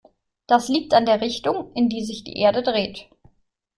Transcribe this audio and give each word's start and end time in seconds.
Das 0.47 0.67
liegt 0.67 0.95
an 0.95 1.05
der 1.05 1.21
Richtung, 1.21 1.71
in 1.75 1.87
die 1.87 2.03
sich 2.03 2.23
die 2.23 2.37
Erde 2.39 2.63
dreht. 2.63 3.07